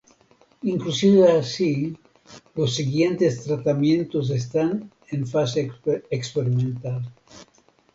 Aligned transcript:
Inclusive 0.63 1.31
así, 1.37 1.95
los 2.55 2.73
siguientes 2.73 3.43
tratamientos 3.43 4.31
están 4.31 4.91
en 5.09 5.27
fase 5.27 5.71
experimental. 6.11 7.03